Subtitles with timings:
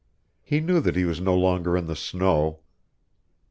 [0.41, 2.61] He knew that he was no longer in the snow.